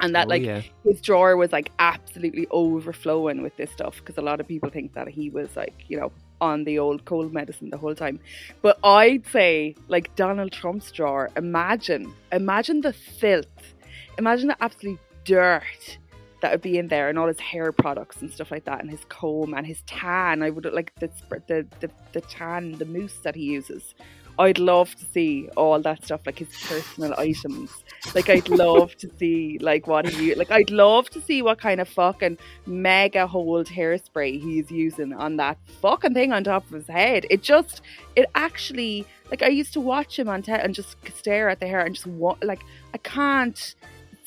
[0.00, 0.62] And that Oh, like yeah.
[0.84, 4.94] his drawer was like absolutely overflowing with this stuff because a lot of people think
[4.94, 8.20] that he was like, you know, on the old cold medicine the whole time.
[8.62, 13.74] But I'd say like Donald Trump's drawer, imagine, imagine the filth,
[14.18, 15.98] imagine the absolute dirt
[16.40, 18.90] that would be in there and all his hair products and stuff like that and
[18.90, 20.42] his comb and his tan.
[20.42, 21.10] I would like the
[21.46, 23.94] the the, the tan, the mousse that he uses.
[24.40, 27.72] I'd love to see all that stuff, like his personal items.
[28.14, 30.52] Like I'd love to see like what he like.
[30.52, 35.58] I'd love to see what kind of fucking mega hold hairspray he's using on that
[35.82, 37.26] fucking thing on top of his head.
[37.30, 37.82] It just,
[38.14, 41.66] it actually like I used to watch him on te- and just stare at the
[41.66, 42.62] hair and just wa- like
[42.94, 43.74] I can't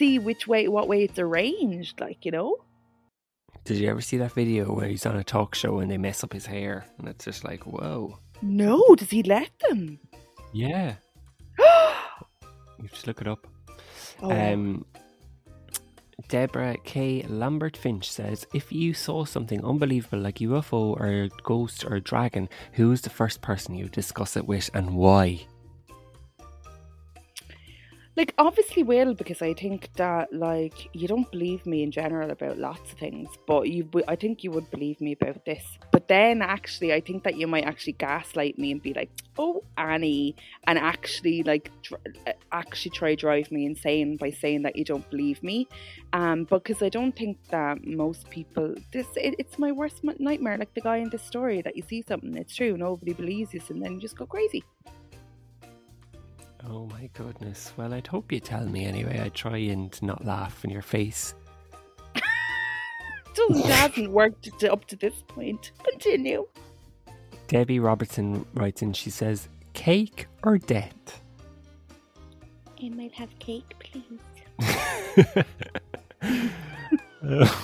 [0.01, 1.99] see which way, what way it's arranged.
[1.99, 2.57] Like you know.
[3.63, 6.23] Did you ever see that video where he's on a talk show and they mess
[6.23, 6.83] up his hair?
[6.97, 8.17] And it's just like, whoa.
[8.41, 9.99] No, does he let them?
[10.53, 10.95] Yeah.
[12.81, 13.45] You just look it up.
[14.23, 14.31] Oh.
[14.31, 14.85] Um,
[16.29, 17.23] Deborah K.
[17.29, 22.01] Lambert Finch says, If you saw something unbelievable like UFO or a ghost or a
[22.01, 25.45] dragon, who is the first person you discuss it with and why?
[28.17, 32.57] Like obviously will because I think that like you don't believe me in general about
[32.57, 35.63] lots of things, but you I think you would believe me about this.
[35.91, 39.63] But then actually I think that you might actually gaslight me and be like, "Oh,
[39.77, 40.35] Annie,"
[40.67, 45.09] and actually like dr- uh, actually try drive me insane by saying that you don't
[45.09, 45.69] believe me.
[46.11, 50.73] Um because I don't think that most people this it, it's my worst nightmare like
[50.73, 53.81] the guy in this story that you see something it's true nobody believes you and
[53.81, 54.63] then you just go crazy.
[56.67, 57.73] Oh my goodness.
[57.75, 59.19] Well, I'd hope you tell me anyway.
[59.19, 61.33] I'd try and not laugh in your face.
[63.35, 65.71] Doesn't hasn't worked to- up to this point.
[65.83, 66.47] Continue.
[67.47, 71.19] Debbie Robertson writes in, she says, Cake or debt?"
[72.83, 74.19] I might have cake, please.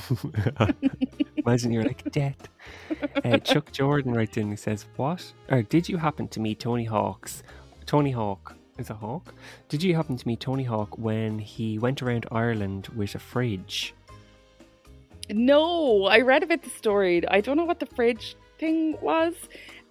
[1.38, 2.48] Imagine you're like debt.
[3.24, 4.50] Uh, Chuck Jordan writes in.
[4.52, 5.32] He says, "What?
[5.50, 7.42] Or did you happen to meet Tony Hawk's?
[7.88, 9.34] Tony Hawk is a hawk.
[9.70, 13.94] Did you happen to meet Tony Hawk when he went around Ireland with a fridge?
[15.30, 17.28] No, I read about the story.
[17.28, 19.34] I don't know what the fridge thing was.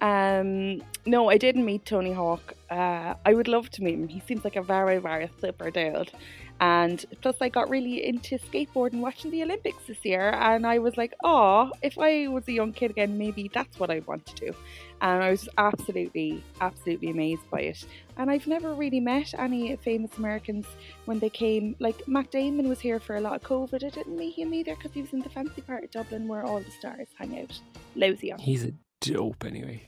[0.01, 2.53] Um, no, I didn't meet Tony Hawk.
[2.69, 4.07] Uh, I would love to meet him.
[4.07, 6.11] He seems like a very, very super dude.
[6.59, 10.31] And plus, I got really into skateboarding watching the Olympics this year.
[10.31, 13.91] And I was like, oh, if I was a young kid again, maybe that's what
[13.91, 14.55] I want to do.
[15.01, 17.85] And I was absolutely, absolutely amazed by it.
[18.17, 20.65] And I've never really met any famous Americans
[21.05, 21.75] when they came.
[21.79, 23.83] Like Matt Damon was here for a lot of COVID.
[23.83, 26.43] I didn't meet him either because he was in the fancy part of Dublin where
[26.43, 27.59] all the stars hang out.
[27.95, 28.39] Lousy on.
[28.39, 29.87] He's a dope anyway.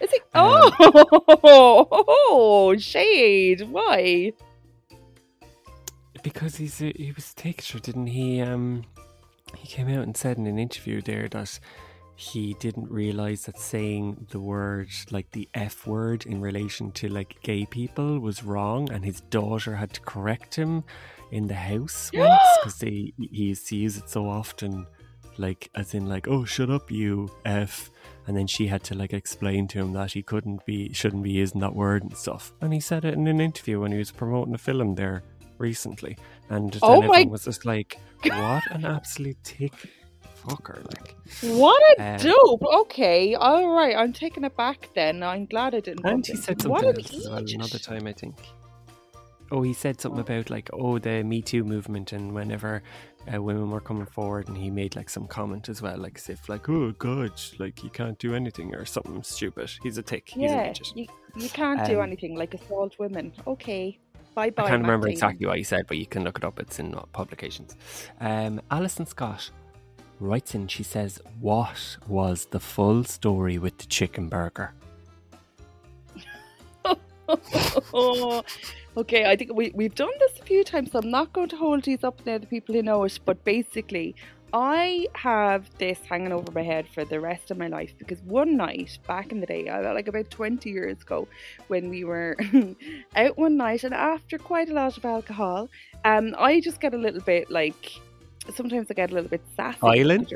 [0.00, 0.18] Is he?
[0.34, 3.62] Um, Oh, oh, shade.
[3.62, 4.32] Why?
[6.22, 8.40] Because he's a, he was a texture, didn't he?
[8.40, 8.84] Um,
[9.56, 11.58] he came out and said in an interview there that
[12.14, 17.40] he didn't realize that saying the word like the F word in relation to like
[17.42, 20.84] gay people was wrong, and his daughter had to correct him
[21.30, 24.86] in the house once because they he used to use it so often,
[25.38, 27.90] like as in like oh shut up you F,
[28.26, 31.32] and then she had to like explain to him that he couldn't be shouldn't be
[31.32, 34.10] using that word and stuff, and he said it in an interview when he was
[34.10, 35.22] promoting a film there
[35.62, 36.18] recently,
[36.50, 39.72] and Oh then everyone was just like, what an absolute tick
[40.44, 41.14] fucker, like.
[41.42, 42.64] What a Um, dope.
[42.82, 43.96] Okay, all right.
[43.96, 45.22] I'm taking it back then.
[45.22, 46.04] I'm glad I didn't.
[46.04, 46.62] And he said.
[46.66, 48.36] What something a else as well another time, I think.
[49.52, 52.82] Oh, he said something about like, oh, the Me Too movement, and whenever
[53.32, 56.28] uh, women were coming forward, and he made like some comment as well, like as
[56.30, 59.70] if like, oh God, like you can't do anything or something stupid.
[59.82, 60.30] He's a tick.
[60.30, 63.32] He's an Yeah, you, you can't do Um, anything like assault women.
[63.46, 63.98] Okay,
[64.34, 64.64] bye bye.
[64.64, 66.58] I can't remember exactly what he said, but you can look it up.
[66.58, 67.76] It's in uh, publications.
[68.20, 69.50] Um, Alison Scott
[70.20, 70.68] writes in.
[70.68, 74.74] She says, "What was the full story with the chicken burger?"
[78.96, 79.24] okay.
[79.26, 81.84] I think we we've done this a few times, so I'm not going to hold
[81.84, 82.38] these up now.
[82.38, 84.14] The people who know it, but basically,
[84.54, 88.56] I have this hanging over my head for the rest of my life because one
[88.56, 91.26] night back in the day, like about 20 years ago,
[91.68, 92.36] when we were
[93.16, 95.70] out one night and after quite a lot of alcohol,
[96.04, 97.92] um, I just get a little bit like
[98.54, 99.78] sometimes I get a little bit sassy.
[99.80, 100.32] Violent?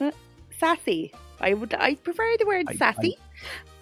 [0.00, 0.10] Uh,
[0.58, 1.12] sassy.
[1.40, 1.74] I would.
[1.74, 3.18] I prefer the word I- I- sassy.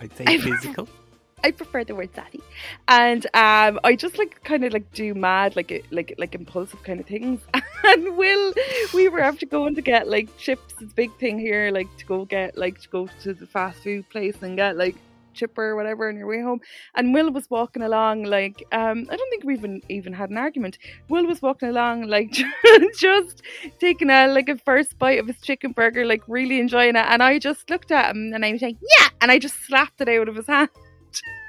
[0.01, 0.89] I'd say physical.
[1.43, 2.41] I prefer the word sassy,
[2.89, 7.01] and um, I just like kind of like do mad like like like impulsive kind
[7.01, 7.41] of things.
[7.83, 8.53] And Will,
[8.93, 10.75] we were after going to get like chips.
[10.81, 14.09] A big thing here, like to go get like to go to the fast food
[14.11, 14.97] place and get like
[15.35, 16.61] chipper or whatever on your way home.
[16.95, 20.39] And Will was walking along like um, I don't think we even even had an
[20.39, 20.79] argument.
[21.09, 22.37] Will was walking along like
[22.99, 23.43] just
[23.79, 27.07] taking a like a first bite of his chicken burger, like really enjoying it.
[27.09, 30.01] And I just looked at him and I was like, yeah, and I just slapped
[30.01, 30.71] it out of his hand.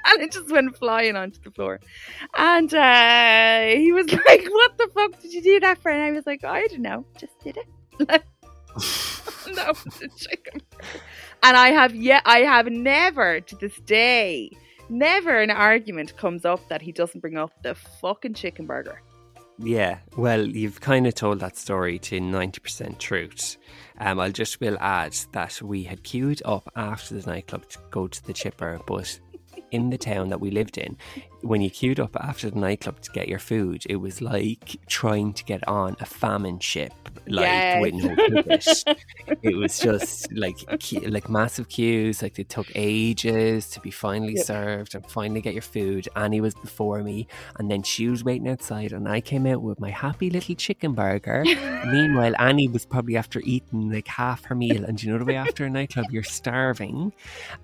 [0.06, 1.80] and it just went flying onto the floor.
[2.36, 6.12] And uh, he was like, "What the fuck did you do that for?" And I
[6.12, 7.66] was like, "I don't know, just did it."
[9.56, 9.72] no,
[10.16, 10.62] chicken.
[11.42, 14.50] And I have yet, I have never to this day,
[14.88, 19.00] never an argument comes up that he doesn't bring up the fucking chicken burger.
[19.58, 23.58] Yeah, well, you've kind of told that story to 90% truth.
[23.98, 28.08] Um, I'll just will add that we had queued up after the nightclub to go
[28.08, 29.20] to the chipper, but
[29.72, 30.96] in the town that we lived in,
[31.42, 35.32] when you queued up after the nightclub to get your food, it was like trying
[35.32, 36.92] to get on a famine ship,
[37.26, 37.80] like Yes.
[37.80, 38.16] with no
[39.42, 40.56] it was just like
[41.08, 42.22] like massive queues.
[42.22, 44.44] Like they took ages to be finally Yep.
[44.46, 46.08] served and finally get your food.
[46.14, 47.26] Annie was before me,
[47.58, 50.92] and then she was waiting outside, and I came out with my happy little chicken
[50.94, 51.42] burger.
[51.86, 55.36] Meanwhile, Annie was probably after eating like half her meal, and you know the way
[55.36, 57.12] after a nightclub you're starving.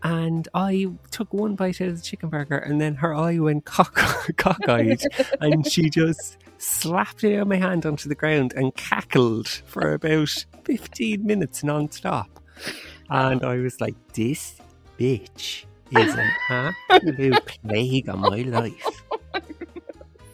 [0.02, 3.64] And I took one bite out of the chicken burger, and then her eye went
[3.64, 3.94] cock
[4.36, 5.02] cockeyed,
[5.40, 9.92] and she just slapped it out of my hand onto the ground and cackled for
[9.92, 10.28] about
[10.64, 12.28] fifteen minutes non-stop.
[13.10, 14.56] And I was like, "This
[14.98, 16.30] bitch is an
[16.90, 19.02] absolute plague on my life."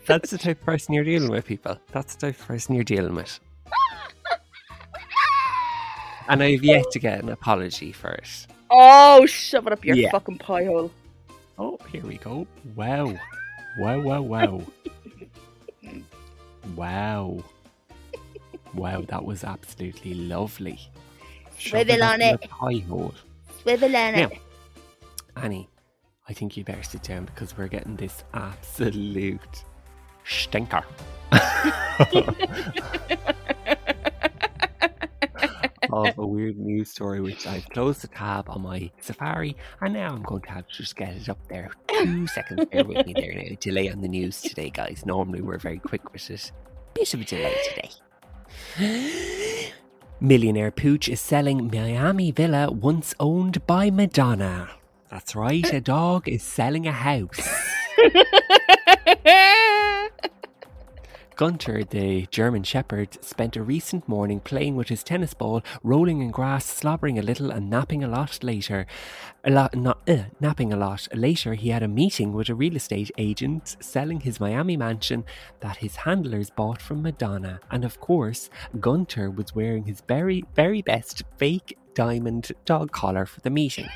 [0.06, 1.78] That's the type of person you're dealing with, people.
[1.92, 3.40] That's the type of person you're dealing with.
[6.28, 8.46] And I've yet to get an apology for it.
[8.70, 10.10] Oh, shove it up your Yeah.
[10.10, 10.90] fucking pie hole.
[11.58, 12.46] Oh, here we go.
[12.74, 13.14] Wow.
[13.78, 14.62] Wow, wow, wow.
[16.76, 17.44] wow.
[18.74, 20.80] Wow, that was absolutely lovely.
[21.56, 22.40] Shove Swivel on it.
[22.42, 23.14] Pie hole.
[23.62, 24.38] Swivel on Now, it.
[25.36, 25.68] Annie,
[26.28, 29.64] I think you better sit down because we're getting this absolute
[30.24, 30.84] stinker.
[35.94, 40.08] of a weird news story which I've closed the tab on my Safari and now
[40.08, 41.70] I'm going to have to just get it up there.
[41.88, 43.56] Two seconds bear with me there now.
[43.60, 45.04] Delay on the news today, guys.
[45.06, 46.52] Normally we're very quick with it.
[46.94, 47.90] Bit of a delay
[48.78, 48.78] today.
[50.20, 54.70] Millionaire Pooch is selling Miami villa once owned by Madonna.
[55.10, 57.48] That's right, a dog is selling a house.
[61.36, 66.30] Gunter, the German Shepherd, spent a recent morning playing with his tennis ball, rolling in
[66.30, 68.86] grass, slobbering a little, and napping a lot later.
[69.44, 72.76] A lot, not uh, napping a lot later, he had a meeting with a real
[72.76, 75.24] estate agent selling his Miami mansion
[75.60, 77.58] that his handlers bought from Madonna.
[77.70, 83.40] And of course, Gunter was wearing his very, very best fake diamond dog collar for
[83.40, 83.88] the meeting.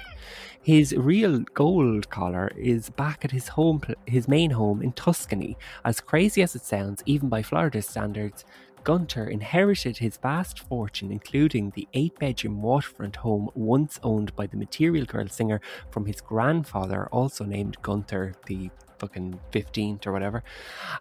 [0.63, 5.57] His real gold collar is back at his home, his main home in Tuscany.
[5.85, 8.45] As crazy as it sounds, even by Florida standards,
[8.85, 15.07] Gunter inherited his vast fortune, including the eight-bedroom waterfront home once owned by the Material
[15.07, 20.43] Girl singer from his grandfather, also named Gunter the fucking fifteenth or whatever.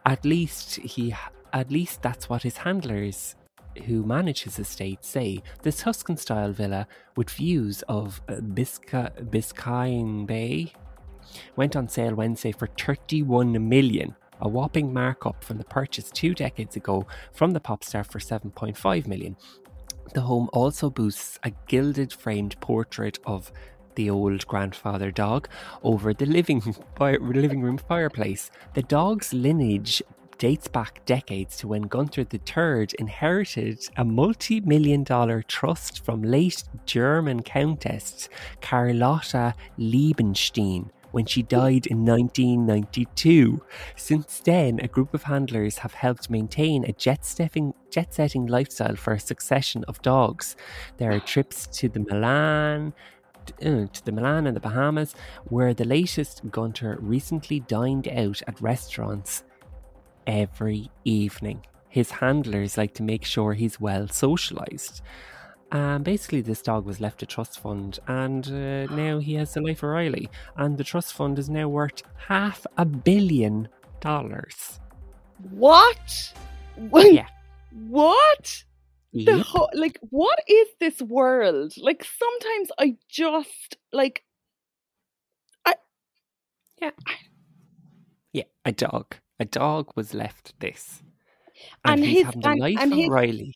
[0.06, 1.14] At least he,
[1.52, 3.36] at least that's what his handlers
[3.86, 10.26] who manage his estate say the Tuscan style villa with views of uh, Bisca- Biscayne
[10.26, 10.74] Bay
[11.56, 16.76] went on sale Wednesday for 31 million, a whopping markup from the purchase two decades
[16.76, 19.36] ago from the pop star for 7.5 million.
[20.14, 23.52] The home also boasts a gilded framed portrait of
[23.96, 25.50] the old grandfather dog
[25.84, 26.62] over the living,
[26.96, 28.50] fire, living room fireplace.
[28.74, 30.02] The dog's lineage
[30.38, 36.64] dates back decades to when Gunther III inherited a multi million dollar trust from late
[36.86, 38.30] German Countess
[38.62, 43.62] Carlotta Liebenstein when she died in 1992.
[43.96, 48.96] Since then, a group of handlers have helped maintain a jet setting, jet setting lifestyle
[48.96, 50.56] for a succession of dogs.
[50.98, 52.94] There are trips to the Milan,
[53.66, 55.16] uh, to the Milan and the Bahamas,
[55.46, 59.44] where the latest Gunter recently dined out at restaurants
[60.28, 61.66] every evening.
[61.90, 65.02] his handlers like to make sure he's well socialized.
[65.72, 69.62] And basically, this dog was left a trust fund, and uh, now he has the
[69.62, 70.30] life of Riley.
[70.58, 73.68] And the trust fund is now worth half a billion
[74.00, 74.80] dollars.
[75.50, 76.34] What?
[76.76, 77.12] What?
[77.14, 77.28] Yeah.
[77.72, 78.64] What?
[79.14, 81.74] The ho- like, what is this world?
[81.78, 84.24] Like, sometimes I just like.
[85.66, 85.74] I
[86.82, 87.14] yeah, I,
[88.34, 89.16] yeah, a dog.
[89.40, 91.02] A dog was left this.
[91.86, 93.54] And, And he's his- and- life and his- Riley.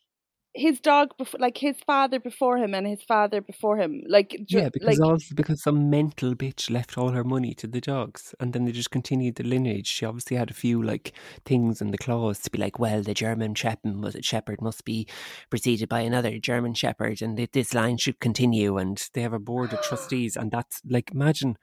[0.54, 4.68] his dog before like his father before him and his father before him like Yeah,
[4.74, 8.52] because like also because some mental bitch left all her money to the dogs, and
[8.52, 9.88] then they just continued the lineage.
[9.88, 11.14] She obviously had a few like
[11.46, 14.84] things in the clause to be like, well, the German shepherd was it shepherd must
[14.84, 15.08] be
[15.50, 18.78] preceded by another German shepherd, and this line should continue.
[18.78, 21.56] And they have a board of trustees, and that's like, imagine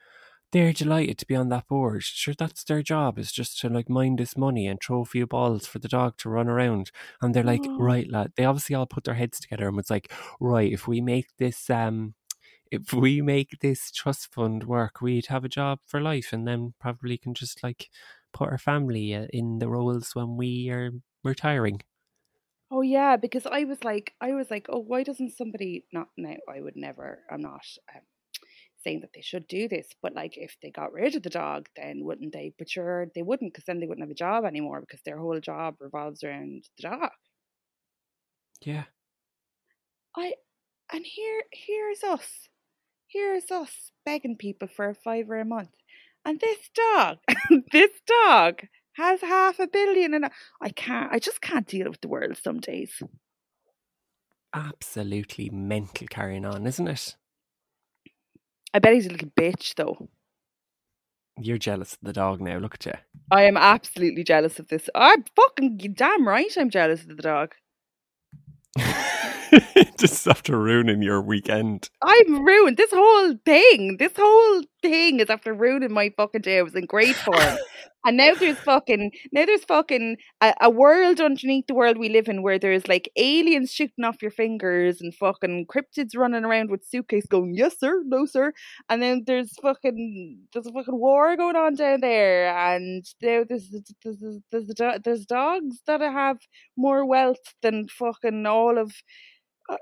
[0.53, 2.03] they're delighted to be on that board.
[2.03, 5.27] Sure, that's their job is just to like mind this money and throw a few
[5.27, 6.91] balls for the dog to run around.
[7.21, 7.79] And they're like, Oh.
[7.79, 8.33] right, lad.
[8.37, 11.69] They obviously all put their heads together and was like, right, if we make this
[11.71, 12.15] um
[12.71, 16.75] if we make this trust fund work, we'd have a job for life, and then
[16.81, 17.91] probably can just like
[18.33, 20.93] put our family uh, in the roles when we are
[21.25, 21.81] retiring.
[22.71, 26.37] oh yeah because i was like i was like oh why doesn't somebody not now
[26.53, 28.03] i would never i'm not um,
[28.85, 31.69] saying that they should do this but like if they got rid of the dog
[31.77, 34.81] then wouldn't they but sure they wouldn't because then they wouldn't have a job anymore
[34.81, 37.11] because their whole job revolves around the dog
[38.61, 38.85] Yeah,
[40.17, 40.35] I
[40.93, 42.49] and here here's us.
[43.09, 45.71] Here's us begging people for a fiver a month.
[46.25, 47.19] And this dog,
[47.73, 48.63] this dog
[48.95, 50.31] has half a billion and
[50.63, 53.03] I can't I just can't deal with the world some days.
[54.55, 57.17] absolutely mental carrying on, isn't it?
[58.79, 60.09] I bet he's a little bitch though.
[61.37, 62.59] You're jealous of the dog now.
[62.59, 62.93] Look at you.
[63.29, 64.89] I am absolutely jealous of this.
[64.95, 67.55] I'm fucking damn right I'm jealous of the dog.
[69.99, 71.91] just after ruining your weekend.
[72.03, 72.77] I'm ruined.
[72.77, 76.59] This whole thing, this whole thing is after ruining my fucking day.
[76.59, 77.59] I was in great form.
[78.05, 82.29] and now there's fucking, now there's fucking a, a world underneath the world we live
[82.29, 86.87] in where there's like aliens shooting off your fingers and fucking cryptids running around with
[86.87, 88.53] suitcase going, yes sir, no sir.
[88.89, 92.57] And then there's fucking, there's a fucking war going on down there.
[92.57, 94.19] And there, there's, there's,
[94.51, 96.39] there's, there's, there's dogs that have
[96.77, 98.93] more wealth than fucking all of
[99.69, 99.77] Uh,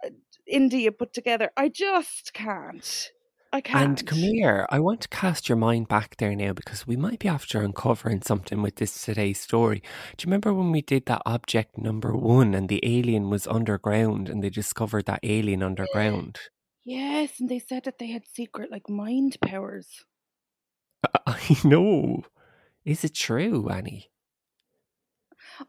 [0.47, 1.51] India put together.
[1.57, 3.11] I just can't.
[3.53, 4.01] I can't.
[4.01, 7.21] And come here, I want to cast your mind back there now because we might
[7.21, 9.81] be after uncovering something with this today's story.
[10.17, 14.29] Do you remember when we did that object number one and the alien was underground
[14.29, 16.39] and they discovered that alien underground?
[16.89, 20.05] Yes, and they said that they had secret like mind powers.
[21.27, 22.23] I know.
[22.85, 24.09] Is it true, Annie?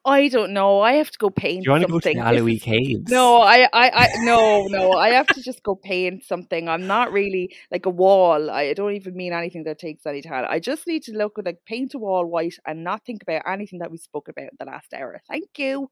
[0.05, 0.81] I don't know.
[0.81, 3.09] I have to go paint Do you want to go to the is- Caves?
[3.11, 4.93] No, I, I, I, no, no.
[4.93, 6.67] I have to just go paint something.
[6.67, 8.49] I'm not really like a wall.
[8.49, 10.45] I don't even mean anything that takes any time.
[10.49, 13.43] I just need to look at like paint a wall white and not think about
[13.47, 15.21] anything that we spoke about in the last hour.
[15.29, 15.89] Thank you.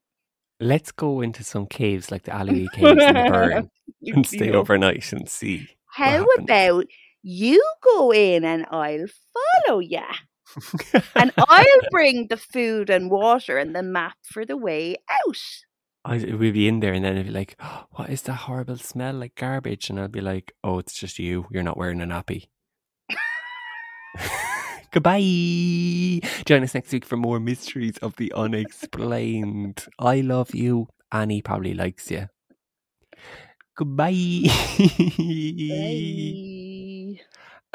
[0.58, 3.70] Let's go into some caves like the Aillwee Caves in Burren
[4.02, 5.68] and stay overnight and see.
[5.86, 6.86] How about
[7.22, 9.06] you go in and I'll
[9.66, 10.04] follow ya?
[11.14, 15.36] and I'll bring the food and water and the map for the way out.
[16.04, 18.76] I we'd be in there and then it'd be like, oh, what is that horrible
[18.76, 19.90] smell like garbage?
[19.90, 21.46] And I'd be like, oh, it's just you.
[21.50, 22.46] You're not wearing a nappy.
[24.92, 26.20] Goodbye.
[26.46, 29.84] Join us next week for more mysteries of the unexplained.
[29.98, 30.88] I love you.
[31.12, 32.28] Annie probably likes you.
[33.76, 34.44] Goodbye.
[35.68, 36.52] Bye.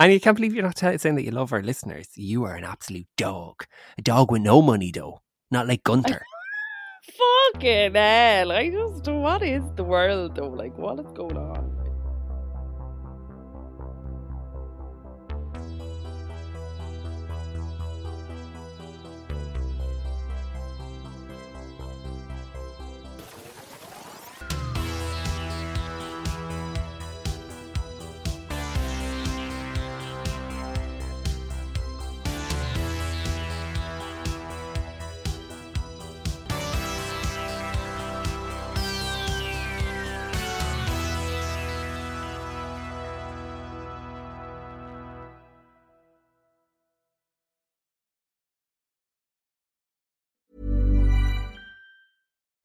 [0.01, 2.07] Annie, you can't believe you're not saying that you love our listeners.
[2.15, 3.67] You are an absolute dog.
[3.99, 5.21] A dog with no money, though.
[5.51, 6.23] Not like Gunter.
[7.53, 8.51] Fucking hell.
[8.51, 10.49] I just, what is the world though?
[10.49, 11.80] Like, what is going on?